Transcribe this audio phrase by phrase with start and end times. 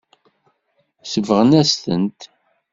[1.11, 2.21] Sebɣen-as-tent.